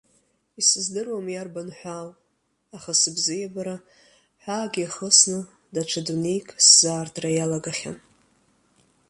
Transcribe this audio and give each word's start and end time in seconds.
Исыздыруам 0.59 1.27
иарбан 1.31 1.69
ҳәаау, 1.77 2.09
аха 2.75 2.91
сыбзиабара, 3.01 3.75
ҳәаак 4.43 4.73
иахысны, 4.81 5.39
даҽа 5.73 6.01
дунеик 6.05 6.47
сзаартра 6.67 7.29
иалагахьан. 7.33 7.97